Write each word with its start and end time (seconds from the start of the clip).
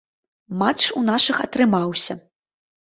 Матч 0.61 0.81
у 0.97 1.05
нашых 1.11 1.45
атрымаўся. 1.45 2.21